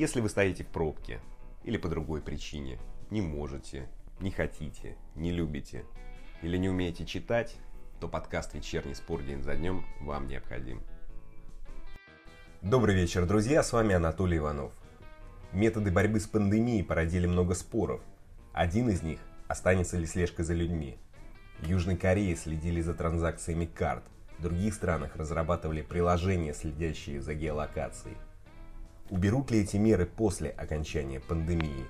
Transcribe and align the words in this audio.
Если 0.00 0.22
вы 0.22 0.30
стоите 0.30 0.64
в 0.64 0.68
пробке 0.68 1.20
или 1.62 1.76
по 1.76 1.86
другой 1.86 2.22
причине, 2.22 2.78
не 3.10 3.20
можете, 3.20 3.86
не 4.18 4.30
хотите, 4.30 4.96
не 5.14 5.30
любите 5.30 5.84
или 6.40 6.56
не 6.56 6.70
умеете 6.70 7.04
читать, 7.04 7.54
то 8.00 8.08
подкаст 8.08 8.54
«Вечерний 8.54 8.94
спор 8.94 9.22
день 9.22 9.42
за 9.42 9.56
днем» 9.56 9.84
вам 10.00 10.26
необходим. 10.26 10.82
Добрый 12.62 12.94
вечер, 12.94 13.26
друзья, 13.26 13.62
с 13.62 13.74
вами 13.74 13.94
Анатолий 13.94 14.38
Иванов. 14.38 14.72
Методы 15.52 15.90
борьбы 15.90 16.18
с 16.18 16.26
пандемией 16.26 16.82
породили 16.82 17.26
много 17.26 17.54
споров. 17.54 18.00
Один 18.54 18.88
из 18.88 19.02
них– 19.02 19.18
останется 19.48 19.98
ли 19.98 20.06
слежка 20.06 20.44
за 20.44 20.54
людьми. 20.54 20.96
В 21.58 21.66
Южной 21.66 21.98
Корее 21.98 22.36
следили 22.36 22.80
за 22.80 22.94
транзакциями 22.94 23.66
карт, 23.66 24.04
в 24.38 24.42
других 24.42 24.72
странах 24.72 25.16
разрабатывали 25.16 25.82
приложения, 25.82 26.54
следящие 26.54 27.20
за 27.20 27.34
геолокацией– 27.34 28.16
Уберут 29.10 29.50
ли 29.50 29.62
эти 29.62 29.76
меры 29.76 30.06
после 30.06 30.50
окончания 30.50 31.18
пандемии? 31.18 31.86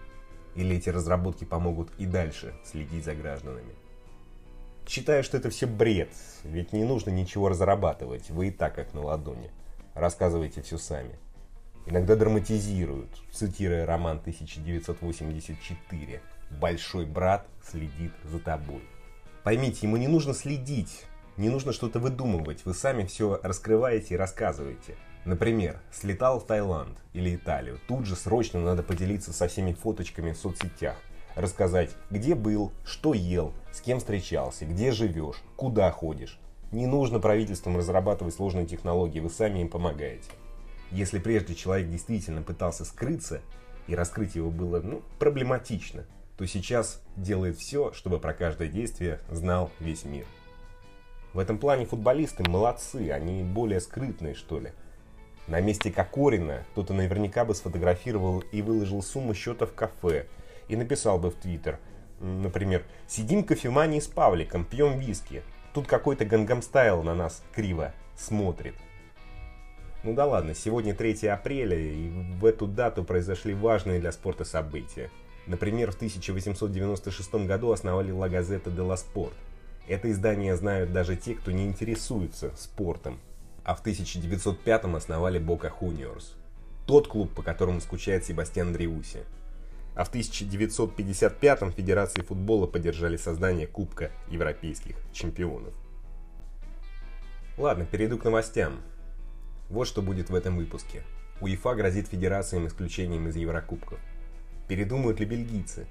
Или 0.54 0.76
эти 0.76 0.88
разработки 0.88 1.44
помогут 1.44 1.90
и 1.98 2.06
дальше 2.06 2.54
следить 2.64 3.04
за 3.04 3.14
гражданами? 3.14 3.74
Считаю, 4.88 5.22
что 5.22 5.36
это 5.36 5.50
все 5.50 5.66
бред, 5.66 6.08
ведь 6.44 6.72
не 6.72 6.82
нужно 6.82 7.10
ничего 7.10 7.50
разрабатывать, 7.50 8.30
вы 8.30 8.48
и 8.48 8.50
так 8.50 8.74
как 8.74 8.94
на 8.94 9.02
ладони. 9.02 9.50
Рассказывайте 9.94 10.62
все 10.62 10.78
сами. 10.78 11.14
Иногда 11.86 12.16
драматизируют, 12.16 13.10
цитируя 13.32 13.84
роман 13.84 14.18
1984 14.18 16.22
«Большой 16.58 17.04
брат 17.04 17.46
следит 17.62 18.12
за 18.24 18.38
тобой». 18.38 18.82
Поймите, 19.44 19.86
ему 19.86 19.98
не 19.98 20.08
нужно 20.08 20.32
следить, 20.32 21.04
не 21.36 21.50
нужно 21.50 21.72
что-то 21.72 21.98
выдумывать, 21.98 22.64
вы 22.64 22.72
сами 22.72 23.04
все 23.04 23.38
раскрываете 23.42 24.14
и 24.14 24.18
рассказываете– 24.18 24.96
Например, 25.24 25.80
слетал 25.92 26.40
в 26.40 26.46
Таиланд 26.46 26.98
или 27.12 27.36
Италию, 27.36 27.78
тут 27.86 28.06
же 28.06 28.16
срочно 28.16 28.60
надо 28.60 28.82
поделиться 28.82 29.32
со 29.32 29.48
всеми 29.48 29.72
фоточками 29.72 30.32
в 30.32 30.38
соцсетях, 30.38 30.96
рассказать, 31.34 31.90
где 32.10 32.34
был, 32.34 32.72
что 32.84 33.12
ел, 33.12 33.52
с 33.70 33.80
кем 33.80 33.98
встречался, 33.98 34.64
где 34.64 34.92
живешь, 34.92 35.42
куда 35.56 35.90
ходишь. 35.90 36.38
Не 36.72 36.86
нужно 36.86 37.18
правительствам 37.18 37.76
разрабатывать 37.76 38.34
сложные 38.34 38.66
технологии, 38.66 39.20
вы 39.20 39.28
сами 39.28 39.60
им 39.60 39.68
помогаете. 39.68 40.30
Если 40.90 41.18
прежде 41.18 41.54
человек 41.54 41.90
действительно 41.90 42.42
пытался 42.42 42.84
скрыться, 42.84 43.42
и 43.86 43.94
раскрыть 43.94 44.36
его 44.36 44.50
было 44.50 44.80
ну, 44.80 45.02
проблематично, 45.18 46.04
то 46.36 46.46
сейчас 46.46 47.02
делает 47.16 47.58
все, 47.58 47.92
чтобы 47.92 48.18
про 48.18 48.32
каждое 48.32 48.68
действие 48.68 49.20
знал 49.28 49.70
весь 49.80 50.04
мир. 50.04 50.24
В 51.32 51.38
этом 51.38 51.58
плане 51.58 51.86
футболисты 51.86 52.48
молодцы, 52.48 53.10
они 53.10 53.42
более 53.42 53.80
скрытные, 53.80 54.34
что 54.34 54.58
ли. 54.58 54.72
На 55.50 55.60
месте 55.60 55.90
Кокорина 55.90 56.62
кто-то 56.70 56.94
наверняка 56.94 57.44
бы 57.44 57.56
сфотографировал 57.56 58.44
и 58.52 58.62
выложил 58.62 59.02
сумму 59.02 59.34
счета 59.34 59.66
в 59.66 59.74
кафе 59.74 60.26
и 60.68 60.76
написал 60.76 61.18
бы 61.18 61.32
в 61.32 61.34
Твиттер, 61.34 61.80
например, 62.20 62.84
«Сидим 63.08 63.42
в 63.42 63.48
Кофемании 63.48 63.98
с 63.98 64.06
Павликом, 64.06 64.64
пьем 64.64 65.00
виски. 65.00 65.42
Тут 65.74 65.88
какой-то 65.88 66.24
Gangnam 66.24 66.70
Style 66.70 67.02
на 67.02 67.16
нас 67.16 67.42
криво 67.52 67.92
смотрит». 68.16 68.76
Ну 70.04 70.14
да 70.14 70.24
ладно, 70.24 70.54
сегодня 70.54 70.94
3 70.94 71.26
апреля, 71.26 71.76
и 71.76 72.10
в 72.38 72.44
эту 72.44 72.68
дату 72.68 73.02
произошли 73.02 73.52
важные 73.52 73.98
для 73.98 74.12
спорта 74.12 74.44
события. 74.44 75.10
Например, 75.48 75.90
в 75.90 75.96
1896 75.96 77.34
году 77.46 77.72
основали 77.72 78.14
La 78.14 78.30
Gazzetta 78.30 78.72
dello 78.72 78.96
Sport. 78.96 79.32
Это 79.88 80.12
издание 80.12 80.54
знают 80.54 80.92
даже 80.92 81.16
те, 81.16 81.34
кто 81.34 81.50
не 81.50 81.66
интересуется 81.66 82.52
спортом 82.56 83.18
а 83.64 83.74
в 83.74 83.84
1905-м 83.84 84.96
основали 84.96 85.38
Бока 85.38 85.70
Хуниорс. 85.70 86.34
Тот 86.86 87.08
клуб, 87.08 87.32
по 87.34 87.42
которому 87.42 87.80
скучает 87.80 88.24
Себастьян 88.24 88.72
Дриуси. 88.72 89.24
А 89.94 90.04
в 90.04 90.12
1955-м 90.12 91.72
Федерации 91.72 92.22
футбола 92.22 92.66
поддержали 92.66 93.16
создание 93.16 93.66
Кубка 93.66 94.10
Европейских 94.28 94.96
чемпионов. 95.12 95.74
Ладно, 97.58 97.84
перейду 97.84 98.18
к 98.18 98.24
новостям. 98.24 98.80
Вот 99.68 99.86
что 99.86 100.02
будет 100.02 100.30
в 100.30 100.34
этом 100.34 100.56
выпуске. 100.56 101.02
УЕФА 101.40 101.74
грозит 101.74 102.08
федерациям 102.08 102.66
исключением 102.66 103.28
из 103.28 103.36
Еврокубков. 103.36 103.98
Передумают 104.68 105.20
ли 105.20 105.26
бельгийцы? 105.26 105.86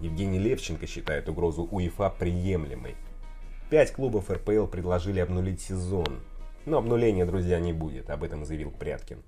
Евгений 0.00 0.38
Левченко 0.38 0.86
считает 0.86 1.28
угрозу 1.28 1.64
УЕФА 1.64 2.10
приемлемой. 2.10 2.96
Пять 3.70 3.92
клубов 3.92 4.30
РПЛ 4.30 4.66
предложили 4.66 5.20
обнулить 5.20 5.60
сезон, 5.60 6.20
но 6.66 6.78
обнуления, 6.78 7.24
друзья, 7.24 7.58
не 7.58 7.72
будет, 7.72 8.10
об 8.10 8.24
этом 8.24 8.44
заявил 8.44 8.70
Пряткин. 8.70 9.22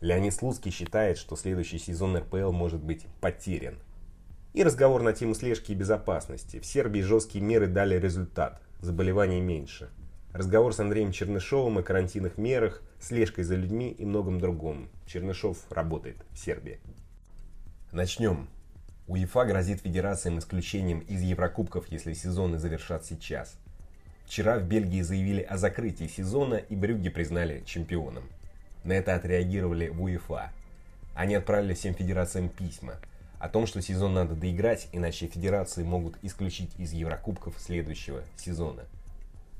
Леонид 0.00 0.34
Слуцкий 0.34 0.70
считает, 0.70 1.18
что 1.18 1.36
следующий 1.36 1.78
сезон 1.78 2.16
РПЛ 2.16 2.52
может 2.52 2.82
быть 2.82 3.06
потерян. 3.20 3.78
И 4.52 4.62
разговор 4.62 5.02
на 5.02 5.12
тему 5.12 5.34
слежки 5.34 5.72
и 5.72 5.74
безопасности. 5.74 6.60
В 6.60 6.66
Сербии 6.66 7.00
жесткие 7.00 7.44
меры 7.44 7.66
дали 7.66 7.98
результат. 7.98 8.60
Заболеваний 8.80 9.40
меньше. 9.40 9.90
Разговор 10.32 10.74
с 10.74 10.80
Андреем 10.80 11.12
Чернышовым 11.12 11.78
о 11.78 11.82
карантинных 11.82 12.36
мерах, 12.36 12.82
слежкой 13.00 13.44
за 13.44 13.54
людьми 13.54 13.90
и 13.90 14.04
многом 14.04 14.38
другом. 14.38 14.90
Чернышов 15.06 15.58
работает 15.70 16.16
в 16.30 16.38
Сербии. 16.38 16.78
Начнем. 17.92 18.48
УЕФА 19.06 19.44
грозит 19.44 19.80
федерациям 19.80 20.38
исключением 20.38 21.00
из 21.00 21.22
Еврокубков, 21.22 21.86
если 21.88 22.12
сезоны 22.12 22.58
завершат 22.58 23.04
сейчас. 23.04 23.58
Вчера 24.26 24.58
в 24.58 24.64
Бельгии 24.64 25.02
заявили 25.02 25.42
о 25.42 25.56
закрытии 25.56 26.08
сезона 26.08 26.56
и 26.56 26.74
Брюгге 26.74 27.10
признали 27.10 27.62
чемпионом. 27.64 28.24
На 28.82 28.92
это 28.92 29.14
отреагировали 29.14 29.88
в 29.88 30.02
УЕФА. 30.02 30.50
Они 31.14 31.34
отправили 31.34 31.74
всем 31.74 31.94
федерациям 31.94 32.48
письма 32.48 32.94
о 33.38 33.48
том, 33.48 33.66
что 33.66 33.80
сезон 33.80 34.14
надо 34.14 34.34
доиграть, 34.34 34.88
иначе 34.92 35.28
федерации 35.28 35.84
могут 35.84 36.16
исключить 36.22 36.70
из 36.78 36.92
Еврокубков 36.92 37.54
следующего 37.58 38.22
сезона. 38.36 38.82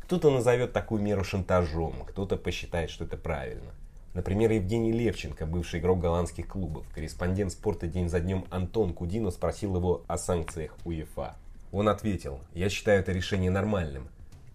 Кто-то 0.03 0.31
назовет 0.31 0.73
такую 0.73 1.01
меру 1.01 1.23
шантажом, 1.25 2.05
кто-то 2.07 2.37
посчитает, 2.37 2.91
что 2.91 3.05
это 3.05 3.17
правильно. 3.17 3.73
Например, 4.15 4.51
Евгений 4.51 4.93
Левченко, 4.93 5.47
бывший 5.47 5.79
игрок 5.79 6.01
голландских 6.01 6.49
клубов, 6.49 6.87
корреспондент 6.95 7.53
спорта 7.53 7.87
день 7.87 8.09
за 8.09 8.19
днем 8.19 8.47
Антон 8.51 8.95
Кудинов 8.95 9.35
спросил 9.35 9.77
его 9.77 10.03
о 10.09 10.19
санкциях 10.19 10.77
УЕФА. 10.85 11.37
Он 11.71 11.89
ответил, 11.89 12.41
я 12.55 12.69
считаю 12.69 13.01
это 13.01 13.13
решение 13.13 13.51
нормальным. 13.51 14.09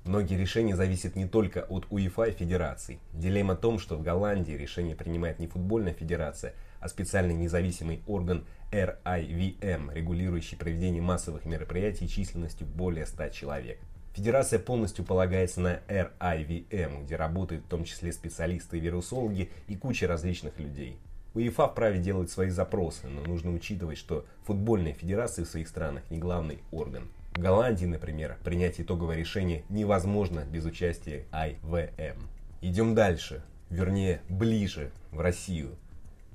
Многие 0.04 0.36
решения 0.36 0.76
зависят 0.76 1.16
не 1.16 1.28
только 1.28 1.60
от 1.62 1.86
УЕФА 1.92 2.24
и 2.24 2.32
федераций. 2.32 3.00
Дилемма 3.14 3.54
в 3.54 3.60
том, 3.60 3.78
что 3.78 3.98
в 3.98 4.02
Голландии 4.02 4.54
решение 4.54 4.96
принимает 4.96 5.38
не 5.38 5.46
футбольная 5.46 5.94
федерация, 5.94 6.56
а 6.80 6.90
специальный 6.90 7.36
независимый 7.36 8.02
орган 8.08 8.44
RIVM, 8.72 9.94
регулирующий 9.94 10.58
проведение 10.58 11.04
массовых 11.04 11.46
мероприятий 11.46 12.10
численностью 12.10 12.66
более 12.66 13.06
100 13.06 13.30
человек. 13.30 13.78
Федерация 14.14 14.58
полностью 14.58 15.06
полагается 15.06 15.62
на 15.62 15.82
RIVM, 15.88 17.04
где 17.04 17.16
работают 17.16 17.64
в 17.66 17.70
том 17.70 17.84
числе 17.84 18.12
специалисты 18.12 18.78
и 18.78 18.82
вирусологи 18.82 19.52
и 19.68 19.76
куча 19.76 20.08
различных 20.08 20.58
людей. 20.58 20.98
УЕФА 21.36 21.68
вправе 21.68 22.00
делать 22.00 22.32
свои 22.32 22.50
запросы, 22.50 23.08
но 23.08 23.22
нужно 23.22 23.54
учитывать, 23.54 24.00
что 24.00 24.26
футбольные 24.46 24.96
федерации 24.96 25.44
в 25.44 25.48
своих 25.48 25.68
странах 25.68 26.04
не 26.10 26.18
главный 26.18 26.60
орган. 26.72 27.08
Голландии, 27.34 27.86
например, 27.86 28.38
принять 28.44 28.82
итоговое 28.82 29.16
решение 29.16 29.64
невозможно 29.70 30.44
без 30.44 30.66
участия 30.66 31.26
IVM. 31.32 32.18
Идем 32.62 32.94
дальше, 32.94 33.42
вернее 33.70 34.22
ближе, 34.28 34.92
в 35.12 35.22
Россию. 35.22 35.76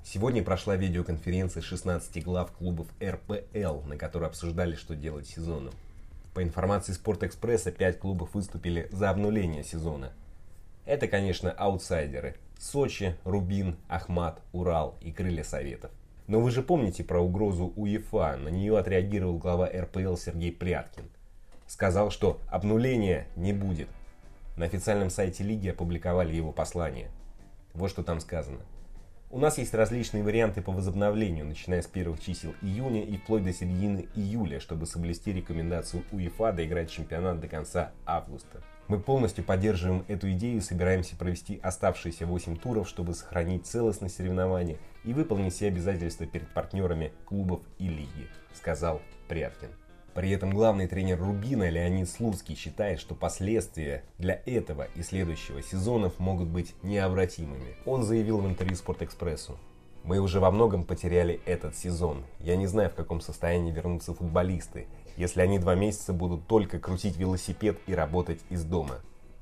Сегодня 0.03 0.43
прошла 0.43 0.75
видеоконференция 0.75 1.63
16 1.63 2.25
глав 2.25 2.51
клубов 2.53 2.87
РПЛ, 3.03 3.83
на 3.87 3.97
которой 3.99 4.25
обсуждали, 4.25 4.75
что 4.75 4.97
делать 4.97 5.27
сезоном. 5.27 5.75
По 6.33 6.43
информации 6.43 6.93
Спортэкспресса, 6.93 7.73
5 7.73 7.99
клубов 7.99 8.35
выступили 8.35 8.89
за 8.91 9.11
обнуление 9.11 9.65
сезона. 9.65 10.13
Это, 10.87 11.09
конечно, 11.09 11.51
аутсайдеры. 11.51 12.37
Сочи, 12.59 13.17
Рубин, 13.25 13.77
Ахмат, 13.89 14.41
Урал 14.53 14.97
и 15.03 15.13
Крылья 15.13 15.45
Советов. 15.45 15.91
Но 16.27 16.41
вы 16.41 16.51
же 16.51 16.63
помните 16.63 17.05
про 17.05 17.21
угрозу 17.21 17.73
УЕФА, 17.77 18.37
на 18.37 18.49
нее 18.49 18.77
отреагировал 18.77 19.39
глава 19.39 19.69
РПЛ 19.69 20.17
Сергей 20.17 20.51
Пряткин. 20.51 21.05
Сказал, 21.69 22.11
что 22.11 22.41
обнуления 22.49 23.29
не 23.37 23.53
будет. 23.53 23.89
На 24.57 24.65
официальном 24.67 25.11
сайте 25.11 25.45
лиги 25.45 25.69
опубликовали 25.69 26.35
его 26.35 26.53
послание. 26.53 27.11
Вот 27.75 27.91
что 27.91 28.03
там 28.03 28.21
сказано. 28.21 28.61
У 29.31 29.39
нас 29.39 29.59
есть 29.59 29.75
различные 29.75 30.23
варианты 30.23 30.63
по 30.63 30.73
возобновлению, 30.73 31.45
начиная 31.45 31.83
с 31.83 31.87
первых 31.87 32.21
чисел 32.21 32.55
июня 32.63 33.03
и 33.03 33.17
вплоть 33.19 33.45
до 33.45 33.53
середины 33.53 34.09
июля, 34.15 34.61
чтобы 34.61 34.87
соблюсти 34.87 35.33
рекомендацию 35.33 36.05
УЕФА 36.13 36.53
доиграть 36.53 36.91
чемпионат 36.91 37.41
до 37.41 37.49
конца 37.49 37.93
августа. 38.05 38.63
Мы 38.89 39.01
полностью 39.01 39.43
поддерживаем 39.43 40.05
эту 40.07 40.31
идею 40.31 40.59
и 40.59 40.61
собираемся 40.61 41.17
провести 41.17 41.59
оставшиеся 41.61 42.25
8 42.25 42.57
туров, 42.57 42.89
чтобы 42.89 43.15
сохранить 43.15 43.67
целостность 43.67 44.17
соревнования 44.17 44.79
и 45.03 45.13
выполнить 45.13 45.55
все 45.55 45.67
обязательства 45.67 46.25
перед 46.25 46.49
партнерами 46.55 47.13
клубов 47.25 47.63
и 47.79 47.89
лиги, 47.89 48.29
сказал 48.55 49.03
Пряткин. 49.27 49.71
При 50.15 50.31
этом 50.31 50.51
главный 50.51 50.87
тренер 50.87 51.19
Рубина 51.19 51.69
Леонид 51.69 52.09
Слуцкий 52.09 52.55
считает, 52.55 53.01
что 53.01 53.15
последствия 53.15 54.05
для 54.19 54.41
этого 54.47 54.87
и 54.95 55.03
следующего 55.03 55.63
сезонов 55.63 56.19
могут 56.21 56.49
быть 56.49 56.75
необратимыми. 56.83 57.75
Он 57.85 58.05
заявил 58.05 58.39
в 58.39 58.47
интервью 58.47 58.77
Спортэкспрессу. 58.77 59.59
Мы 60.05 60.21
уже 60.21 60.39
во 60.39 60.53
многом 60.53 60.85
потеряли 60.85 61.41
этот 61.45 61.77
сезон. 61.77 62.25
Я 62.39 62.57
не 62.57 62.69
знаю, 62.69 62.89
в 62.91 62.95
каком 62.95 63.21
состоянии 63.21 63.73
вернутся 63.73 64.15
футболисты, 64.15 64.87
если 65.17 65.41
они 65.41 65.59
два 65.59 65.75
месяца 65.75 66.13
будут 66.13 66.47
только 66.47 66.79
крутить 66.79 67.17
велосипед 67.17 67.79
и 67.87 67.95
работать 67.95 68.41
из 68.51 68.65
дома. 68.65 69.01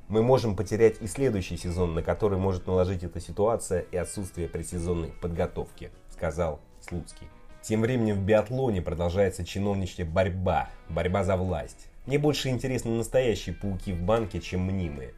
Мы 0.09 0.23
можем 0.23 0.55
потерять 0.55 1.01
и 1.01 1.07
следующий 1.07 1.57
сезон, 1.57 1.95
на 1.95 2.03
который 2.03 2.39
может 2.39 2.67
наложить 2.67 3.03
эта 3.03 3.21
ситуация 3.21 3.81
и 3.91 3.97
отсутствие 3.97 4.49
предсезонной 4.49 5.13
подготовки, 5.21 5.91
сказал 6.13 6.61
Слуцкий. 6.81 7.29
Тем 7.63 7.81
временем 7.81 8.17
в 8.17 8.23
биатлоне 8.25 8.83
продолжается 8.83 9.45
чиновничья 9.45 10.05
борьба, 10.05 10.69
борьба 10.89 11.25
за 11.25 11.37
власть. 11.37 11.89
Мне 12.07 12.19
больше 12.19 12.51
интересны 12.51 12.91
настоящие 12.91 13.55
пауки 13.55 13.93
в 13.93 14.03
банке, 14.03 14.41
чем 14.41 14.67
мнимые. 14.67 15.15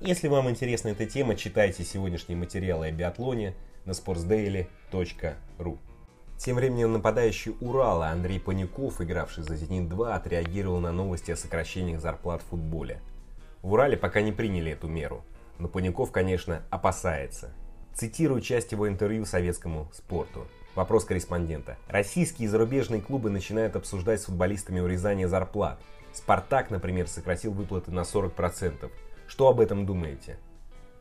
Если 0.00 0.28
вам 0.28 0.48
интересна 0.48 0.88
эта 0.88 1.04
тема, 1.04 1.36
читайте 1.36 1.84
сегодняшние 1.84 2.38
материалы 2.38 2.86
о 2.86 2.92
биатлоне– 2.92 3.54
на 3.84 3.92
sportsdaily.ru. 3.92 5.78
Тем 6.42 6.56
временем 6.56 6.94
нападающий 6.94 7.54
Урала 7.60 8.08
Андрей 8.08 8.40
Панюков, 8.40 9.02
игравший 9.02 9.44
за 9.44 9.56
«Зенит-2», 9.56 10.10
отреагировал 10.10 10.80
на 10.80 10.90
новости 10.90 11.30
о 11.30 11.36
сокращениях 11.36 12.00
зарплат 12.00 12.40
в 12.40 12.46
футболе. 12.46 13.02
В 13.60 13.74
Урале 13.74 13.98
пока 13.98 14.22
не 14.22 14.32
приняли 14.32 14.72
эту 14.72 14.88
меру, 14.88 15.22
но 15.58 15.68
Панюков, 15.68 16.12
конечно, 16.12 16.62
опасается. 16.70 17.52
Цитирую 17.92 18.40
часть 18.40 18.72
его 18.72 18.88
интервью 18.88 19.26
советскому 19.26 19.90
спорту. 19.92 20.46
Вопрос 20.74 21.04
корреспондента. 21.04 21.76
Российские 21.88 22.46
и 22.46 22.48
зарубежные 22.48 23.02
клубы 23.02 23.28
начинают 23.28 23.76
обсуждать 23.76 24.22
с 24.22 24.24
футболистами 24.24 24.80
урезание 24.80 25.28
зарплат. 25.28 25.78
«Спартак», 26.14 26.70
например, 26.70 27.06
сократил 27.06 27.52
выплаты 27.52 27.90
на 27.90 28.00
40%. 28.00 28.90
Что 29.26 29.48
об 29.48 29.60
этом 29.60 29.84
думаете? 29.84 30.38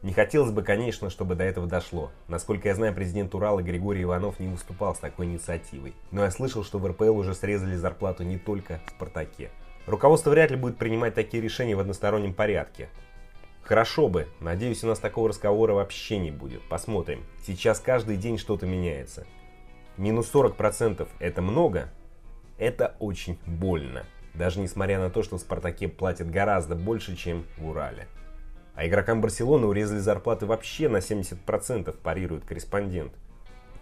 Не 0.01 0.13
хотелось 0.13 0.51
бы, 0.51 0.63
конечно, 0.63 1.09
чтобы 1.09 1.35
до 1.35 1.43
этого 1.43 1.67
дошло. 1.67 2.09
Насколько 2.29 2.69
я 2.69 2.75
знаю, 2.75 2.93
президент 2.95 3.35
Урала 3.35 3.61
Григорий 3.61 4.03
Иванов 4.03 4.39
не 4.39 4.47
выступал 4.47 4.95
с 4.95 4.99
такой 4.99 5.25
инициативой. 5.25 5.93
Но 6.11 6.23
я 6.23 6.31
слышал, 6.31 6.63
что 6.63 6.79
в 6.79 6.87
РПЛ 6.87 7.17
уже 7.17 7.33
срезали 7.33 7.75
зарплату 7.75 8.23
не 8.23 8.37
только 8.37 8.79
в 8.85 8.91
«Спартаке». 8.91 9.51
Руководство 9.85 10.29
вряд 10.29 10.51
ли 10.51 10.57
будет 10.57 10.77
принимать 10.77 11.15
такие 11.15 11.43
решения 11.43 11.75
в 11.75 11.81
одностороннем 11.81 12.33
порядке. 12.33 12.87
Хорошо 13.61 14.07
бы. 14.07 14.27
Надеюсь, 14.39 14.83
у 14.85 14.87
нас 14.87 14.99
такого 14.99 15.29
разговора 15.29 15.73
вообще 15.73 16.17
не 16.17 16.31
будет. 16.31 16.61
Посмотрим. 16.69 17.25
Сейчас 17.45 17.81
каждый 17.81 18.15
день 18.15 18.37
что-то 18.37 18.65
меняется. 18.65 19.27
Минус 19.97 20.31
40% 20.33 21.07
это 21.19 21.41
много? 21.41 21.89
Это 22.57 22.95
очень 22.99 23.37
больно. 23.45 24.05
Даже 24.33 24.61
несмотря 24.61 24.99
на 24.99 25.09
то, 25.09 25.23
что 25.23 25.37
в 25.37 25.41
«Спартаке» 25.41 25.89
платят 25.89 26.31
гораздо 26.31 26.75
больше, 26.75 27.17
чем 27.17 27.45
в 27.57 27.67
Урале. 27.67 28.07
А 28.79 28.87
игрокам 28.87 29.19
Барселоны 29.19 29.67
урезали 29.67 29.99
зарплаты 29.99 30.45
вообще 30.45 30.87
на 30.87 30.99
70%, 30.99 31.97
парирует 32.01 32.45
корреспондент. 32.45 33.11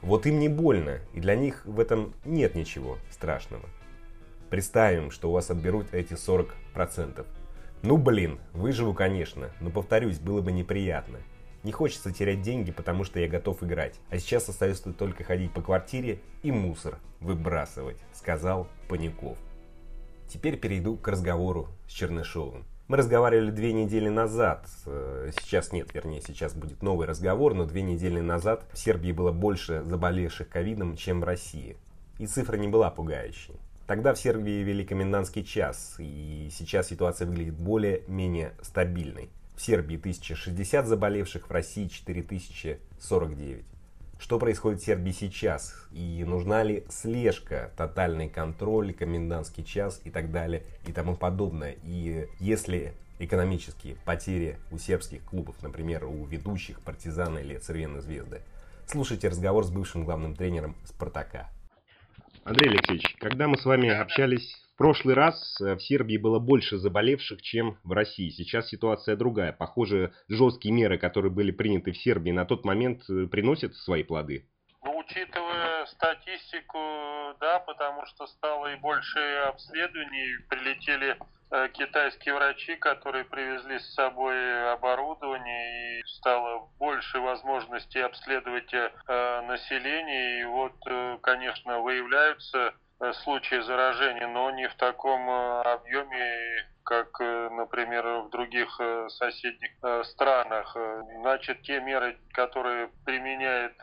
Вот 0.01 0.25
им 0.25 0.39
не 0.39 0.49
больно, 0.49 1.01
и 1.13 1.19
для 1.19 1.35
них 1.35 1.63
в 1.67 1.79
этом 1.79 2.15
нет 2.25 2.55
ничего 2.55 2.97
страшного. 3.11 3.65
Представим, 4.49 5.11
что 5.11 5.29
у 5.29 5.33
вас 5.33 5.51
отберут 5.51 5.93
эти 5.93 6.13
40%. 6.13 7.27
Ну 7.83 7.97
блин, 7.97 8.39
выживу, 8.53 8.95
конечно, 8.95 9.51
но 9.59 9.69
повторюсь, 9.69 10.17
было 10.17 10.41
бы 10.41 10.51
неприятно. 10.51 11.19
Не 11.61 11.71
хочется 11.71 12.11
терять 12.11 12.41
деньги, 12.41 12.71
потому 12.71 13.03
что 13.03 13.19
я 13.19 13.27
готов 13.27 13.61
играть. 13.61 13.99
А 14.09 14.17
сейчас 14.17 14.49
остается 14.49 14.93
только 14.93 15.23
ходить 15.23 15.51
по 15.51 15.61
квартире 15.61 16.21
и 16.41 16.51
мусор 16.51 16.97
выбрасывать, 17.19 17.97
сказал 18.15 18.67
Паников. 18.89 19.37
Теперь 20.27 20.57
перейду 20.57 20.97
к 20.97 21.07
разговору 21.07 21.67
с 21.87 21.91
Чернышовым. 21.91 22.65
Мы 22.87 22.95
разговаривали 22.95 23.51
две 23.51 23.73
недели 23.73 24.07
назад, 24.07 24.65
э, 24.85 25.31
сейчас 25.41 25.73
нет, 25.73 25.93
вернее, 25.93 26.21
сейчас 26.21 26.53
будет 26.53 26.81
новый 26.81 27.05
разговор, 27.05 27.53
но 27.53 27.65
две 27.65 27.81
недели 27.81 28.21
назад 28.21 28.63
в 28.71 28.77
Сербии 28.77 29.11
было 29.11 29.33
больше 29.33 29.83
заболевших 29.83 30.47
ковидом, 30.47 30.95
чем 30.95 31.19
в 31.19 31.25
России. 31.25 31.75
И 32.17 32.27
цифра 32.27 32.55
не 32.55 32.69
была 32.69 32.89
пугающей. 32.89 33.55
Тогда 33.87 34.13
в 34.13 34.19
Сербии 34.19 34.63
вели 34.63 34.85
комендантский 34.85 35.43
час, 35.43 35.97
и 35.99 36.47
сейчас 36.49 36.87
ситуация 36.87 37.27
выглядит 37.27 37.55
более-менее 37.55 38.53
стабильной. 38.61 39.31
В 39.57 39.61
Сербии 39.61 39.97
1060 39.97 40.87
заболевших, 40.87 41.49
в 41.49 41.51
России 41.51 41.87
4049. 41.87 43.65
Что 44.19 44.39
происходит 44.39 44.81
в 44.81 44.85
Сербии 44.85 45.11
сейчас? 45.11 45.75
И 45.91 46.23
нужна 46.25 46.63
ли 46.63 46.83
слежка, 46.89 47.71
тотальный 47.77 48.29
контроль, 48.29 48.93
комендантский 48.93 49.63
час 49.63 50.01
и 50.03 50.09
так 50.09 50.31
далее 50.31 50.63
и 50.87 50.91
тому 50.91 51.15
подобное? 51.15 51.75
И 51.83 52.27
если 52.39 52.93
экономические 53.19 53.95
потери 54.05 54.57
у 54.71 54.77
сербских 54.77 55.23
клубов, 55.23 55.55
например, 55.61 56.05
у 56.05 56.25
ведущих 56.25 56.81
партизана 56.81 57.39
или 57.39 57.57
Цервены 57.57 58.01
Звезды. 58.01 58.41
Слушайте 58.85 59.27
разговор 59.27 59.65
с 59.65 59.69
бывшим 59.69 60.05
главным 60.05 60.35
тренером 60.35 60.75
Спартака. 60.85 61.49
Андрей 62.43 62.69
Алексеевич, 62.69 63.15
когда 63.19 63.47
мы 63.47 63.57
с 63.57 63.65
вами 63.65 63.89
общались 63.89 64.55
прошлый 64.77 65.15
раз, 65.15 65.59
э, 65.59 65.75
в 65.75 65.81
Сербии 65.81 66.17
было 66.17 66.39
больше 66.39 66.77
заболевших, 66.77 67.41
чем 67.41 67.77
в 67.83 67.91
России. 67.91 68.29
Сейчас 68.29 68.69
ситуация 68.69 69.15
другая. 69.15 69.51
Похоже, 69.51 70.13
жесткие 70.29 70.73
меры, 70.73 70.97
которые 70.97 71.31
были 71.31 71.51
приняты 71.51 71.91
в 71.91 71.97
Сербии 71.97 72.31
на 72.31 72.45
тот 72.45 72.63
момент, 72.63 73.01
э, 73.09 73.27
приносят 73.27 73.75
свои 73.75 74.03
плоды. 74.03 74.45
Ну, 74.83 74.97
учитывая 74.99 75.85
статистику, 75.87 76.77
да, 77.39 77.59
потому 77.59 78.05
что 78.05 78.27
стало 78.27 78.73
и 78.73 78.75
больше 78.77 79.19
обследований, 79.47 80.37
прилетели 80.49 81.17
э, 81.51 81.69
китайские 81.73 82.35
врачи, 82.35 82.75
которые 82.75 83.25
привезли 83.25 83.79
с 83.79 83.93
собой 83.95 84.71
оборудование, 84.73 85.99
и 85.99 86.03
стало 86.05 86.69
больше 86.79 87.19
возможностей 87.19 87.99
обследовать 87.99 88.73
э, 88.73 89.41
население. 89.47 90.41
И 90.41 90.45
вот, 90.45 90.75
э, 90.87 91.17
конечно, 91.21 91.79
выявляются 91.79 92.57
э, 92.57 92.71
случаи 93.23 93.61
заражения, 93.61 94.27
но 94.27 94.51
не 94.51 94.67
в 94.67 94.75
таком 94.75 95.29
э, 95.29 95.61
объеме, 95.73 96.67
как, 96.83 97.09
э, 97.19 97.49
например, 97.49 98.05
в 98.21 98.29
других 98.29 98.79
соседних 99.09 99.71
странах. 100.05 100.75
Значит, 101.21 101.61
те 101.63 101.79
меры, 101.79 102.17
которые 102.33 102.89
применяет 103.05 103.77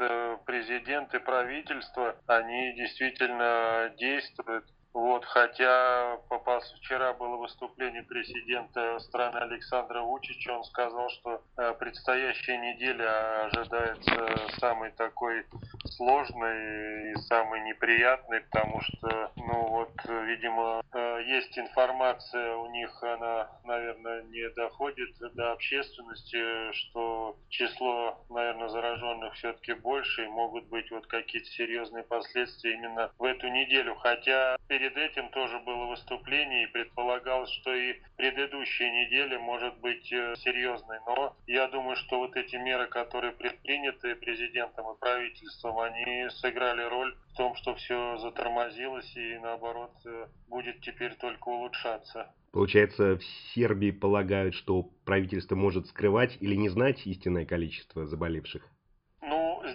президент 0.44 1.14
и 1.14 1.18
правительство, 1.18 2.16
они 2.26 2.72
действительно 2.74 3.92
действуют. 3.96 4.64
Вот, 4.94 5.24
хотя 5.24 6.18
попался 6.28 6.76
вчера 6.76 7.12
было 7.14 7.36
выступление 7.36 8.04
президента 8.04 9.00
страны 9.00 9.38
Александра 9.38 10.00
Вучича, 10.02 10.52
он 10.52 10.62
сказал, 10.62 11.10
что 11.10 11.42
э, 11.58 11.74
предстоящая 11.80 12.58
неделя 12.58 13.46
ожидается 13.46 14.48
самой 14.60 14.92
такой 14.92 15.46
сложной 15.84 17.12
и 17.12 17.16
самой 17.28 17.60
неприятной, 17.62 18.40
потому 18.40 18.80
что, 18.80 19.32
ну 19.36 19.68
вот, 19.68 19.92
видимо, 20.06 20.82
э, 20.92 21.03
есть 21.18 21.58
информация 21.58 22.56
у 22.56 22.70
них, 22.70 22.90
она, 23.02 23.48
наверное, 23.64 24.22
не 24.22 24.48
доходит 24.50 25.10
до 25.34 25.52
общественности, 25.52 26.72
что 26.72 27.36
число, 27.48 28.24
наверное, 28.30 28.68
зараженных 28.68 29.34
все-таки 29.34 29.74
больше 29.74 30.24
и 30.24 30.28
могут 30.28 30.66
быть 30.66 30.90
вот 30.90 31.06
какие-то 31.06 31.48
серьезные 31.50 32.04
последствия 32.04 32.74
именно 32.74 33.10
в 33.18 33.24
эту 33.24 33.48
неделю. 33.48 33.94
Хотя 33.96 34.56
перед 34.68 34.96
этим 34.96 35.28
тоже 35.30 35.58
было 35.60 35.86
выступление 35.86 36.64
и 36.64 36.72
предполагалось, 36.72 37.50
что 37.50 37.74
и 37.74 38.00
предыдущая 38.16 38.90
неделя 38.90 39.38
может 39.38 39.76
быть 39.78 40.12
э, 40.12 40.34
серьезной. 40.36 40.98
Но 41.06 41.36
я 41.46 41.68
думаю, 41.68 41.96
что 41.96 42.18
вот 42.18 42.36
эти 42.36 42.56
меры, 42.56 42.86
которые 42.86 43.32
предприняты 43.32 44.14
президентом 44.16 44.92
и 44.92 44.98
правительством, 44.98 45.78
они 45.78 46.28
сыграли 46.30 46.82
роль 46.82 47.14
в 47.34 47.36
том, 47.36 47.54
что 47.56 47.74
все 47.74 48.16
затормозилось 48.18 49.14
и 49.16 49.38
наоборот 49.38 49.92
э, 50.06 50.26
будет 50.48 50.80
теперь 50.80 51.14
только 51.16 51.48
улучшаться. 51.48 52.32
Получается, 52.52 53.16
в 53.16 53.24
Сербии 53.54 53.90
полагают, 53.90 54.54
что 54.54 54.84
правительство 55.04 55.56
может 55.56 55.88
скрывать 55.88 56.36
или 56.40 56.54
не 56.54 56.68
знать 56.68 57.04
истинное 57.06 57.44
количество 57.44 58.06
заболевших? 58.06 58.70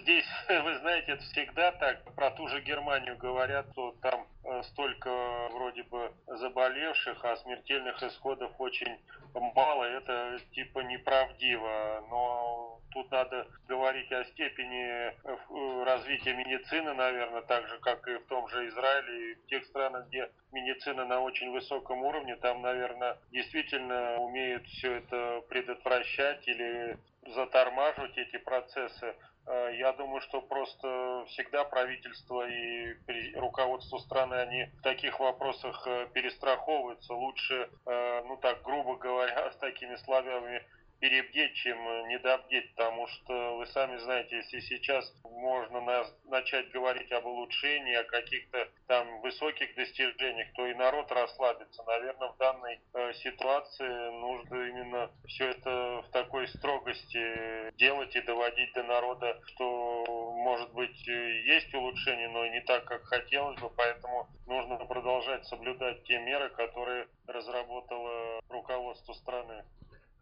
здесь, 0.02 0.26
вы 0.48 0.78
знаете, 0.78 1.12
это 1.12 1.22
всегда 1.22 1.72
так. 1.72 2.14
Про 2.14 2.30
ту 2.30 2.48
же 2.48 2.60
Германию 2.62 3.16
говорят, 3.16 3.66
что 3.72 3.94
там 4.02 4.26
э, 4.44 4.62
столько 4.64 5.10
вроде 5.52 5.82
бы 5.84 6.12
заболевших, 6.26 7.24
а 7.24 7.36
смертельных 7.36 8.02
исходов 8.02 8.52
очень 8.58 8.98
мало. 9.34 9.84
Это 9.84 10.38
типа 10.52 10.80
неправдиво. 10.80 12.06
Но 12.10 12.79
тут 12.92 13.10
надо 13.10 13.46
говорить 13.68 14.10
о 14.12 14.24
степени 14.24 14.84
э, 14.84 15.12
э, 15.24 15.84
развития 15.84 16.34
медицины, 16.34 16.92
наверное, 16.94 17.42
так 17.42 17.66
же, 17.66 17.78
как 17.78 18.06
и 18.08 18.16
в 18.16 18.26
том 18.26 18.48
же 18.48 18.68
Израиле, 18.68 19.32
и 19.32 19.34
в 19.34 19.46
тех 19.46 19.64
странах, 19.66 20.06
где 20.08 20.30
медицина 20.52 21.04
на 21.04 21.20
очень 21.20 21.50
высоком 21.50 22.02
уровне, 22.02 22.36
там, 22.36 22.62
наверное, 22.62 23.18
действительно 23.30 24.18
умеют 24.18 24.66
все 24.66 24.96
это 24.96 25.42
предотвращать 25.48 26.46
или 26.48 26.98
затормаживать 27.34 28.16
эти 28.18 28.38
процессы. 28.38 29.14
Э, 29.46 29.70
я 29.76 29.92
думаю, 29.92 30.20
что 30.22 30.40
просто 30.40 31.24
всегда 31.28 31.64
правительство 31.64 32.48
и 32.48 32.94
руководство 33.36 33.98
страны, 33.98 34.34
они 34.34 34.64
в 34.78 34.82
таких 34.82 35.18
вопросах 35.20 35.86
перестраховываются. 36.12 37.14
Лучше, 37.14 37.70
ну 37.86 38.36
так 38.36 38.62
грубо 38.62 38.96
говоря, 38.96 39.50
с 39.52 39.56
такими 39.56 39.96
словами 39.96 40.62
перебдеть, 41.00 41.54
чем 41.54 41.78
недобдеть, 42.08 42.74
потому 42.74 43.06
что 43.08 43.56
вы 43.56 43.66
сами 43.66 43.96
знаете, 43.98 44.36
если 44.36 44.60
сейчас 44.60 45.12
можно 45.24 45.80
на, 45.80 46.04
начать 46.24 46.70
говорить 46.70 47.10
об 47.12 47.26
улучшении, 47.26 47.94
о 47.94 48.04
каких-то 48.04 48.68
там 48.86 49.20
высоких 49.22 49.74
достижениях, 49.74 50.52
то 50.54 50.66
и 50.66 50.74
народ 50.74 51.10
расслабится. 51.10 51.82
Наверное, 51.84 52.28
в 52.28 52.36
данной 52.36 52.80
э, 52.92 53.12
ситуации 53.14 54.10
нужно 54.20 54.68
именно 54.68 55.10
все 55.26 55.50
это 55.50 56.02
в 56.06 56.10
такой 56.12 56.46
строгости 56.48 57.76
делать 57.76 58.14
и 58.14 58.20
доводить 58.20 58.72
до 58.74 58.82
народа, 58.82 59.40
что, 59.46 60.04
может 60.44 60.72
быть, 60.74 61.06
есть 61.06 61.74
улучшение, 61.74 62.28
но 62.28 62.46
не 62.46 62.60
так, 62.60 62.84
как 62.84 63.04
хотелось 63.04 63.58
бы, 63.60 63.70
поэтому 63.70 64.28
нужно 64.46 64.76
продолжать 64.76 65.46
соблюдать 65.46 66.04
те 66.04 66.18
меры, 66.18 66.50
которые 66.50 67.08
разработало 67.26 68.40
руководство 68.48 69.14
страны. 69.14 69.64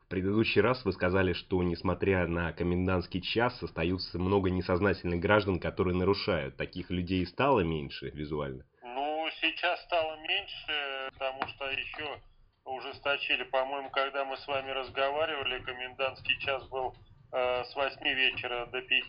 Предыдущий 0.08 0.62
раз 0.62 0.86
вы 0.86 0.92
сказали, 0.92 1.34
что 1.34 1.62
несмотря 1.62 2.26
на 2.26 2.52
комендантский 2.54 3.20
час, 3.20 3.62
остаются 3.62 4.18
много 4.18 4.48
несознательных 4.48 5.20
граждан, 5.20 5.60
которые 5.60 5.94
нарушают. 5.94 6.56
Таких 6.56 6.88
людей 6.88 7.26
стало 7.26 7.60
меньше 7.60 8.08
визуально? 8.08 8.64
Ну, 8.82 9.28
сейчас 9.38 9.82
стало 9.82 10.16
меньше, 10.26 11.10
потому 11.12 11.46
что 11.48 11.70
еще 11.70 12.20
ужесточили. 12.64 13.44
По-моему, 13.44 13.90
когда 13.90 14.24
мы 14.24 14.38
с 14.38 14.46
вами 14.46 14.70
разговаривали, 14.70 15.62
комендантский 15.62 16.38
час 16.40 16.66
был 16.68 16.94
с 17.30 17.74
8 17.74 18.08
вечера 18.08 18.66
до 18.66 18.80
5, 18.80 19.04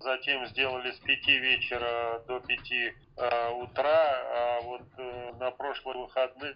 затем 0.00 0.46
сделали 0.46 0.90
с 0.92 0.98
5 0.98 1.26
вечера 1.26 2.22
до 2.28 2.40
5 2.40 2.72
э, 2.72 3.50
утра, 3.52 4.20
а 4.34 4.60
вот 4.62 4.82
э, 4.98 5.32
на 5.38 5.50
прошлые 5.52 5.98
выходные 5.98 6.54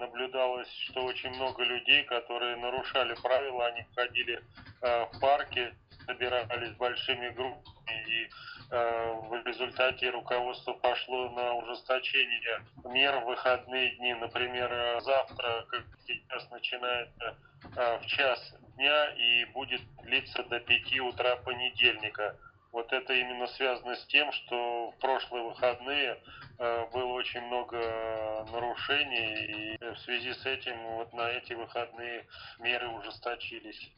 наблюдалось, 0.00 0.72
что 0.88 1.04
очень 1.04 1.30
много 1.30 1.62
людей, 1.64 2.04
которые 2.04 2.56
нарушали 2.56 3.14
правила, 3.22 3.66
они 3.66 3.82
входили 3.92 4.40
в 4.80 5.20
парки, 5.20 5.74
собирались 6.06 6.72
большими 6.76 7.28
группами 7.30 8.04
и 8.08 8.28
в 8.70 9.42
результате 9.46 10.10
руководство 10.10 10.74
пошло 10.74 11.30
на 11.30 11.54
ужесточение 11.54 12.62
мер 12.84 13.20
в 13.20 13.26
выходные 13.26 13.96
дни. 13.96 14.14
Например, 14.14 15.00
завтра, 15.00 15.66
как 15.70 15.84
сейчас 16.06 16.50
начинается 16.50 17.36
в 17.74 18.06
час 18.06 18.54
дня 18.76 19.10
и 19.16 19.44
будет 19.46 19.80
длиться 20.02 20.42
до 20.44 20.60
5 20.60 21.00
утра 21.00 21.36
понедельника. 21.36 22.36
Вот 22.72 22.92
это 22.92 23.12
именно 23.14 23.46
связано 23.48 23.96
с 23.96 24.06
тем, 24.06 24.30
что 24.32 24.90
в 24.90 24.98
прошлые 24.98 25.44
выходные 25.44 26.18
э, 26.58 26.86
было 26.92 27.12
очень 27.14 27.40
много 27.40 28.46
нарушений, 28.52 29.74
и 29.74 29.78
в 29.78 29.98
связи 30.00 30.34
с 30.34 30.44
этим 30.44 30.76
вот 30.96 31.12
на 31.14 31.30
эти 31.30 31.54
выходные 31.54 32.26
меры 32.58 32.88
ужесточились. 32.88 33.90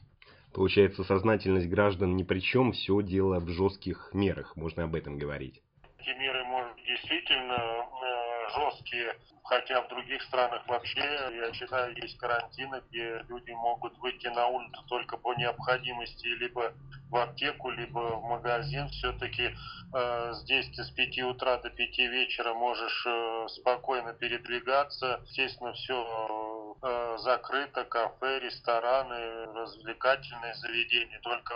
Получается, 0.53 1.03
сознательность 1.03 1.67
граждан 1.67 2.15
ни 2.17 2.23
при 2.23 2.39
чем, 2.39 2.73
все 2.73 3.01
дело 3.01 3.39
в 3.39 3.47
жестких 3.49 4.09
мерах, 4.13 4.55
можно 4.57 4.83
об 4.83 4.95
этом 4.95 5.17
говорить. 5.17 5.61
Эти 5.99 6.17
меры, 6.17 6.43
может, 6.45 6.75
действительно 6.85 7.53
э, 7.53 8.49
жесткие, 8.53 9.15
хотя 9.43 9.81
в 9.81 9.89
других 9.89 10.21
странах 10.23 10.67
вообще, 10.67 10.99
я 10.99 11.53
считаю, 11.53 11.95
есть 11.95 12.17
карантины, 12.17 12.81
где 12.89 13.23
люди 13.29 13.51
могут 13.51 13.97
выйти 13.99 14.27
на 14.27 14.47
улицу 14.47 14.83
только 14.87 15.17
по 15.17 15.33
необходимости, 15.35 16.27
либо 16.27 16.73
в 17.09 17.15
аптеку, 17.15 17.69
либо 17.69 17.99
в 18.17 18.23
магазин. 18.23 18.87
Все-таки 18.89 19.51
э, 19.93 20.33
здесь 20.41 20.69
ты 20.75 20.83
с 20.83 20.91
5 20.91 21.19
утра 21.23 21.57
до 21.57 21.69
5 21.69 21.97
вечера 21.99 22.53
можешь 22.53 23.05
э, 23.05 23.47
спокойно 23.49 24.13
передвигаться. 24.13 25.21
Естественно, 25.27 25.73
все 25.73 26.01
э, 26.01 26.50
закрыто, 26.81 27.83
кафе, 27.85 28.39
рестораны, 28.39 29.53
развлекательные 29.53 30.53
заведения, 30.55 31.19
только 31.19 31.53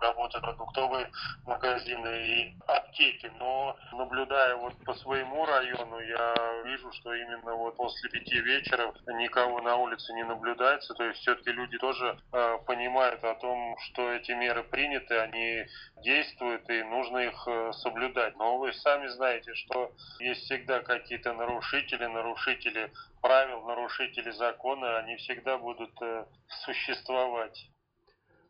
работают 0.00 0.44
продуктовые 0.44 1.10
магазины 1.46 2.26
и 2.26 2.56
аптеки. 2.66 3.30
Но 3.38 3.76
наблюдая 3.92 4.56
вот 4.56 4.74
по 4.84 4.94
своему 4.94 5.44
району, 5.46 5.98
я 6.00 6.34
вижу, 6.64 6.92
что 6.92 7.12
именно 7.14 7.54
вот 7.54 7.76
после 7.76 8.10
пяти 8.10 8.40
вечера 8.40 8.92
никого 9.06 9.60
на 9.60 9.76
улице 9.76 10.12
не 10.12 10.24
наблюдается. 10.24 10.94
То 10.94 11.04
есть 11.04 11.20
все-таки 11.20 11.50
люди 11.50 11.78
тоже 11.78 12.18
э, 12.32 12.58
понимают 12.66 13.22
о 13.24 13.34
том, 13.34 13.76
что 13.78 14.12
эти 14.12 14.32
меры 14.32 14.62
приняты, 14.62 15.18
они 15.18 15.66
действуют 16.02 16.68
и 16.70 16.82
нужно 16.84 17.18
их 17.18 17.48
э, 17.48 17.72
соблюдать. 17.72 18.36
Но 18.36 18.58
вы 18.58 18.72
сами 18.72 19.08
знаете, 19.08 19.54
что 19.54 19.92
есть 20.20 20.42
всегда 20.42 20.80
какие-то 20.80 21.32
нарушители, 21.32 22.06
нарушители 22.06 22.92
правил, 23.20 23.62
нарушители 23.66 24.30
закона, 24.30 24.98
они 24.98 25.16
всегда 25.16 25.58
будут 25.58 25.90
э, 26.02 26.24
существовать. 26.64 27.70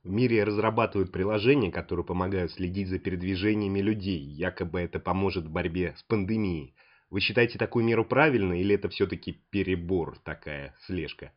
В 0.05 0.11
мире 0.11 0.45
разрабатывают 0.45 1.13
приложения, 1.13 1.71
которые 1.71 2.07
помогают 2.07 2.53
следить 2.53 2.89
за 2.89 2.99
передвижениями 2.99 3.81
людей. 3.81 4.21
Якобы 4.21 4.81
это 4.81 5.01
поможет 5.01 5.45
в 5.45 5.51
борьбе 5.51 5.95
с 5.97 6.03
пандемией. 6.05 6.75
Вы 7.11 7.21
считаете 7.21 7.59
такую 7.59 7.85
меру 7.85 8.05
правильной 8.05 8.61
или 8.61 8.75
это 8.75 8.89
все-таки 8.89 9.33
перебор, 9.51 10.19
такая 10.21 10.75
слежка? 10.87 11.33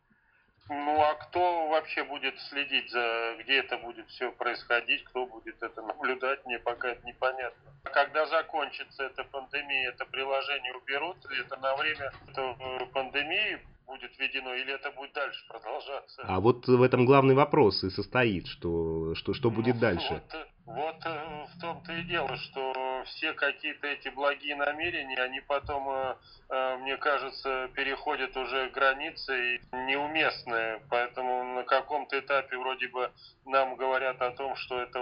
Ну 0.72 1.00
а 1.02 1.14
кто 1.14 1.68
вообще 1.68 2.02
будет 2.04 2.38
следить 2.40 2.90
за, 2.90 3.36
где 3.40 3.58
это 3.58 3.76
будет 3.78 4.08
все 4.08 4.32
происходить, 4.32 5.04
кто 5.04 5.26
будет 5.26 5.62
это 5.62 5.82
наблюдать, 5.82 6.44
мне 6.46 6.58
пока 6.58 6.88
это 6.88 7.06
непонятно. 7.06 7.72
Когда 7.84 8.26
закончится 8.26 9.04
эта 9.04 9.24
пандемия, 9.24 9.90
это 9.90 10.06
приложение 10.06 10.74
уберут, 10.74 11.18
это 11.26 11.56
на 11.58 11.76
время 11.76 12.12
этой 12.28 12.86
пандемии 12.86 13.60
будет 13.86 14.18
введено, 14.18 14.54
или 14.54 14.72
это 14.72 14.90
будет 14.92 15.12
дальше 15.12 15.46
продолжаться? 15.46 16.22
А 16.26 16.40
вот 16.40 16.66
в 16.66 16.82
этом 16.82 17.04
главный 17.04 17.34
вопрос 17.34 17.84
и 17.84 17.90
состоит, 17.90 18.46
что, 18.46 19.14
что, 19.14 19.34
что 19.34 19.50
будет 19.50 19.74
ну, 19.74 19.80
дальше. 19.86 20.22
Вот, 20.30 20.48
вот 20.66 20.96
э, 21.04 21.46
в 21.54 21.60
том-то 21.60 21.92
и 21.92 22.02
дело, 22.04 22.36
что 22.36 23.02
все 23.06 23.32
какие-то 23.32 23.86
эти 23.88 24.08
благие 24.08 24.54
намерения, 24.54 25.20
они 25.20 25.40
потом, 25.40 25.88
э, 25.88 26.14
э, 26.50 26.76
мне 26.76 26.96
кажется, 26.98 27.68
переходят 27.74 28.36
уже 28.36 28.70
границы 28.70 29.56
и 29.56 29.60
неуместные. 29.72 30.80
Поэтому 30.88 31.42
на 31.54 31.64
каком-то 31.64 32.18
этапе 32.18 32.56
вроде 32.56 32.88
бы 32.88 33.10
нам 33.44 33.74
говорят 33.74 34.22
о 34.22 34.30
том, 34.30 34.54
что 34.56 34.80
это 34.80 35.00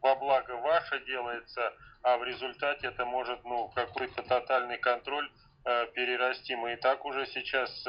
во 0.00 0.16
благо 0.16 0.52
ваше 0.52 1.04
делается, 1.04 1.72
а 2.02 2.16
в 2.16 2.24
результате 2.24 2.88
это 2.88 3.04
может, 3.04 3.44
ну, 3.44 3.68
какой-то 3.74 4.22
тотальный 4.22 4.78
контроль 4.78 5.30
перерасти. 5.94 6.54
Мы 6.56 6.74
и 6.74 6.76
так 6.76 7.06
уже 7.06 7.24
сейчас 7.26 7.86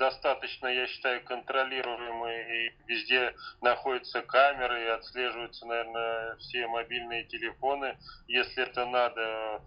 достаточно, 0.00 0.66
я 0.66 0.86
считаю, 0.86 1.22
контролируемый, 1.24 2.66
и 2.66 2.72
везде 2.86 3.34
находятся 3.60 4.22
камеры, 4.22 4.82
и 4.82 4.88
отслеживаются, 4.88 5.66
наверное, 5.66 6.36
все 6.36 6.66
мобильные 6.66 7.24
телефоны, 7.24 7.96
если 8.26 8.62
это 8.64 8.86
надо. 8.86 9.60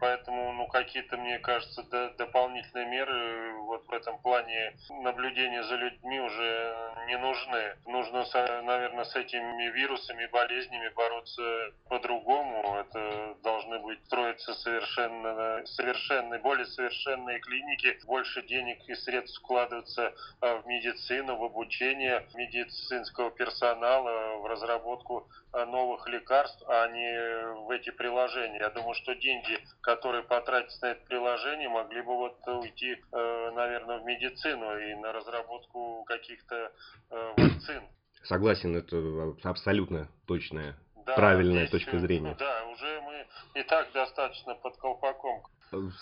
Поэтому, 0.00 0.52
ну, 0.54 0.66
какие-то, 0.66 1.16
мне 1.16 1.38
кажется, 1.38 1.84
до, 1.84 2.10
дополнительные 2.18 2.86
меры 2.86 3.52
вот 3.60 3.86
в 3.86 3.92
этом 3.92 4.18
плане 4.18 4.76
наблюдения 4.90 5.62
за 5.62 5.76
людьми 5.76 6.18
уже 6.20 6.94
не 7.06 7.16
нужны. 7.16 7.76
Нужно, 7.86 8.24
наверное, 8.62 9.04
с 9.04 9.14
этими 9.14 9.70
вирусами, 9.70 10.26
болезнями 10.26 10.88
бороться 10.88 11.72
по-другому. 11.88 12.76
Это 12.80 13.36
должны 13.44 13.78
быть 13.78 14.04
строиться 14.06 14.52
совершенно, 14.54 15.64
совершенные, 15.64 16.40
более 16.40 16.66
совершенные 16.66 17.38
клиники, 17.38 17.96
больше 18.04 18.42
денег 18.42 18.80
и 18.88 18.96
средств 18.96 19.40
вкладываться 19.68 20.14
в 20.40 20.66
медицину, 20.66 21.36
в 21.36 21.44
обучение 21.44 22.26
медицинского 22.34 23.30
персонала, 23.30 24.38
в 24.38 24.46
разработку 24.46 25.28
новых 25.52 26.08
лекарств, 26.08 26.62
а 26.68 26.88
не 26.88 27.66
в 27.66 27.70
эти 27.70 27.90
приложения. 27.90 28.58
Я 28.58 28.70
думаю, 28.70 28.94
что 28.94 29.14
деньги, 29.14 29.58
которые 29.80 30.22
потратятся 30.22 30.86
на 30.86 30.90
это 30.92 31.04
приложение, 31.06 31.68
могли 31.68 32.02
бы 32.02 32.16
вот 32.16 32.38
уйти, 32.46 32.96
э, 33.12 33.50
наверное, 33.54 33.98
в 33.98 34.04
медицину 34.04 34.78
и 34.78 34.94
на 34.94 35.12
разработку 35.12 36.04
каких-то 36.04 36.72
э, 37.10 37.32
вакцин. 37.36 37.82
Согласен, 38.24 38.76
это 38.76 39.48
абсолютно 39.48 40.08
точная, 40.26 40.76
да, 41.06 41.14
правильная 41.14 41.66
здесь, 41.66 41.70
точка 41.70 41.98
зрения. 41.98 42.36
Да, 42.38 42.66
уже 42.66 43.00
мы 43.00 43.26
и 43.54 43.62
так 43.62 43.90
достаточно 43.92 44.54
под 44.54 44.76
колпаком. 44.76 45.42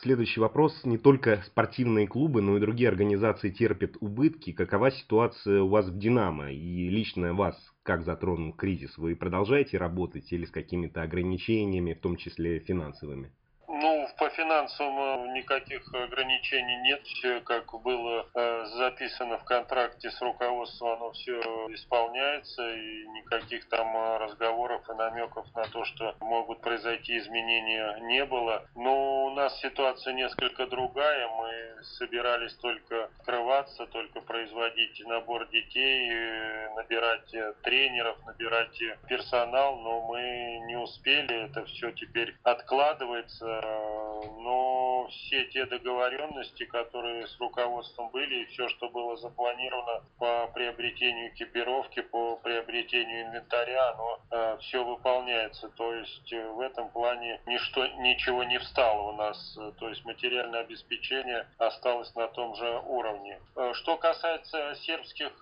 Следующий 0.01 0.39
вопрос. 0.39 0.85
Не 0.85 0.97
только 0.97 1.43
спортивные 1.47 2.07
клубы, 2.07 2.41
но 2.41 2.57
и 2.57 2.61
другие 2.61 2.89
организации 2.89 3.51
терпят 3.51 3.97
убытки. 4.01 4.53
Какова 4.53 4.93
ситуация 4.93 5.63
у 5.63 5.69
вас 5.69 5.89
в 5.89 5.99
«Динамо» 5.99 6.53
и 6.53 6.89
лично 6.89 7.35
вас 7.35 7.57
как 7.83 8.05
затронул 8.05 8.53
кризис? 8.53 8.97
Вы 8.97 9.17
продолжаете 9.17 9.79
работать 9.79 10.33
или 10.33 10.45
с 10.45 10.51
какими-то 10.51 11.03
ограничениями, 11.03 11.95
в 11.95 12.01
том 12.01 12.17
числе 12.17 12.61
финансовыми? 12.61 13.33
Ну, 13.69 14.09
по 14.17 14.29
финансовым 14.31 15.35
никаких 15.35 15.83
ограничений 15.93 16.77
нет. 16.83 17.03
Все, 17.05 17.41
как 17.41 17.73
было 17.83 18.27
э, 18.33 18.67
записано 18.77 19.39
в 19.39 19.45
контракте 19.45 20.11
с 20.11 20.21
руководством, 20.21 20.93
оно 20.93 21.13
все 21.13 21.41
исполняется. 21.75 22.75
И 22.75 23.07
никаких 23.09 23.69
там 23.69 23.97
э, 23.97 24.19
разговоров 24.19 24.89
и 24.89 24.93
намеков 24.95 25.47
на 25.57 25.65
то, 25.65 25.85
что 25.85 26.15
могут 26.21 26.61
произойти 26.61 27.19
изменения, 27.19 27.99
не 28.03 28.25
было. 28.25 28.67
Но 28.77 29.27
у 29.27 29.31
нас 29.31 29.59
ситуация 29.61 30.15
несколько 30.15 30.69
другая. 30.69 31.29
Мы 31.29 31.83
собирались 31.99 32.55
только 32.55 33.07
открываться, 33.19 33.87
только 33.87 34.21
производить 34.21 35.05
набор 35.07 35.49
детей, 35.49 36.09
э, 36.13 36.75
набирать 36.77 37.35
тренеров, 37.63 38.17
набирать 38.27 38.81
персонал, 39.09 39.77
но 39.81 40.03
мы 40.07 40.63
не 40.67 40.77
успели. 40.77 41.47
Это 41.47 41.65
все 41.65 41.91
теперь 41.91 42.37
откладывается 42.45 43.56
но 43.63 45.09
все 45.11 45.45
те 45.47 45.67
договоренности, 45.67 46.65
которые 46.67 47.27
с 47.27 47.39
руководством 47.39 48.11
были, 48.11 48.43
и 48.43 48.47
все, 48.47 48.69
что 48.69 48.89
было 48.89 49.17
запланировано 49.17 50.03
по 50.19 50.49
приобретению 50.49 51.33
экипировки, 51.35 52.01
по 52.03 52.37
приобретению 52.37 53.27
инвентаря, 53.27 53.91
оно 53.91 54.21
э, 54.31 54.59
все 54.61 54.85
выполняется. 54.85 55.69
То 55.71 55.95
есть 55.95 56.33
э, 56.33 56.49
в 56.49 56.61
этом 56.61 56.89
плане 56.91 57.41
ничто, 57.47 57.87
ничего 57.87 58.45
не 58.45 58.59
встало 58.59 59.13
у 59.13 59.13
нас. 59.17 59.59
То 59.79 59.89
есть 59.89 60.05
материальное 60.05 60.61
обеспечение 60.61 61.47
осталось 61.59 62.15
на 62.15 62.29
том 62.29 62.55
же 62.57 62.83
уровне. 62.87 63.41
Э, 63.57 63.73
что 63.75 63.97
касается 63.97 64.75
сербских 64.77 65.33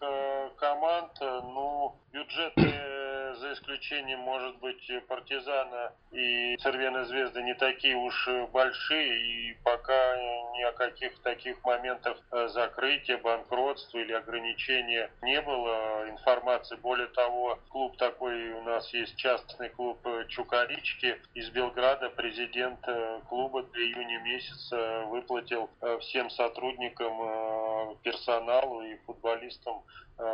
команд, 0.56 1.12
ну, 1.20 1.94
бюджеты 2.12 3.03
за 3.36 3.52
исключением, 3.52 4.20
может 4.20 4.56
быть, 4.58 4.90
партизана 5.08 5.92
и 6.10 6.56
Цервена 6.58 7.04
Звезды 7.04 7.42
не 7.42 7.54
такие 7.54 7.96
уж 7.96 8.28
большие, 8.52 9.50
и 9.50 9.54
пока 9.62 10.16
ни 10.54 10.62
о 10.62 10.72
каких 10.72 11.18
таких 11.22 11.62
моментах 11.64 12.16
э, 12.30 12.48
закрытия, 12.48 13.18
банкротства 13.18 13.98
или 13.98 14.12
ограничения 14.12 15.10
не 15.22 15.40
было 15.42 16.08
информации. 16.08 16.76
Более 16.76 17.08
того, 17.08 17.58
клуб 17.70 17.96
такой 17.96 18.52
у 18.52 18.62
нас 18.62 18.92
есть 18.94 19.16
частный 19.16 19.70
клуб 19.70 19.98
э, 20.06 20.26
Чукарички 20.28 21.20
из 21.34 21.50
Белграда. 21.50 22.10
Президент 22.10 22.80
э, 22.86 23.20
клуба 23.28 23.62
до 23.62 23.78
июня 23.78 24.20
месяца 24.20 25.04
выплатил 25.06 25.70
всем 26.00 26.30
сотрудникам, 26.30 27.96
персоналу 28.02 28.82
и 28.82 28.96
футболистам 29.06 29.82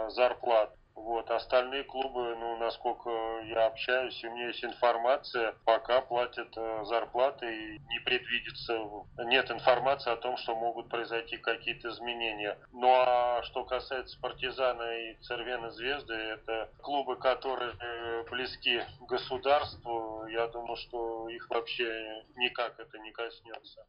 зарплат. 0.09 0.75
Вот. 0.95 1.31
Остальные 1.31 1.85
клубы, 1.85 2.37
ну, 2.37 2.57
насколько 2.59 3.11
я 3.45 3.67
общаюсь, 3.67 4.23
у 4.25 4.31
меня 4.31 4.49
есть 4.49 4.65
информация, 4.65 5.55
пока 5.65 6.01
платят 6.01 6.53
э, 6.57 6.85
зарплаты 6.85 7.47
и 7.47 7.79
не 7.79 8.01
предвидится, 8.01 8.79
нет 9.19 9.51
информации 9.51 10.13
о 10.13 10.17
том, 10.17 10.37
что 10.37 10.55
могут 10.55 10.89
произойти 10.89 11.37
какие-то 11.37 11.89
изменения. 11.89 12.59
Ну 12.73 12.89
а 12.93 13.43
что 13.45 13.65
касается 13.65 14.21
Партизана 14.21 14.99
и 14.99 15.15
Цервена 15.23 15.71
Звезды, 15.71 16.15
это 16.15 16.71
клубы, 16.83 17.17
которые 17.17 17.73
э, 17.81 18.25
близки 18.31 18.83
государству, 19.01 20.27
я 20.27 20.49
думаю, 20.49 20.77
что 20.77 21.29
их 21.29 21.49
вообще 21.51 22.25
никак 22.37 22.79
это 22.79 22.99
не 22.99 23.13
коснется. 23.13 23.87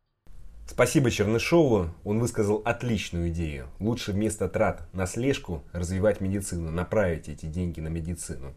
Спасибо 0.72 1.12
Чернышову, 1.12 1.90
он 2.06 2.20
высказал 2.20 2.62
отличную 2.64 3.28
идею. 3.28 3.68
Лучше 3.80 4.14
вместо 4.14 4.48
трат 4.48 4.88
на 4.94 5.06
слежку 5.06 5.66
развивать 5.74 6.22
медицину, 6.22 6.72
направить 6.72 7.28
эти 7.28 7.46
деньги 7.46 7.82
на 7.82 7.90
медицину. 7.90 8.54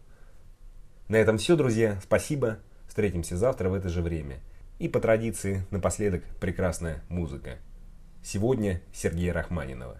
На 1.09 1.17
этом 1.17 1.37
все, 1.37 1.57
друзья. 1.57 1.99
Спасибо. 2.01 2.59
Встретимся 2.87 3.35
завтра 3.35 3.67
в 3.67 3.73
это 3.73 3.89
же 3.89 4.01
время. 4.01 4.39
И 4.79 4.87
по 4.87 5.01
традиции, 5.01 5.67
напоследок, 5.71 6.23
прекрасная 6.39 7.03
музыка. 7.09 7.57
Сегодня 8.23 8.81
Сергея 8.93 9.33
Рахманинова. 9.33 9.99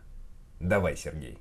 Давай, 0.62 0.96
Сергей. 0.96 1.38